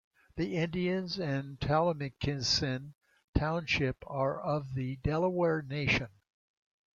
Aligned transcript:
The 0.35 0.55
Indians 0.57 1.19
of 1.19 1.59
Towamencin 1.59 2.93
Township 3.35 3.97
are 4.07 4.41
of 4.41 4.73
the 4.73 4.95
Delaware 4.95 5.61
Nation. 5.61 6.09